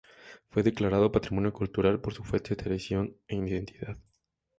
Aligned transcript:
Fue 0.49 0.63
declarado 0.63 1.11
Patrimonio 1.11 1.53
Cultural 1.53 2.01
por 2.01 2.15
su 2.15 2.23
fuerte 2.23 2.55
tradición 2.55 3.17
e 3.27 3.35
identidad. 3.35 3.99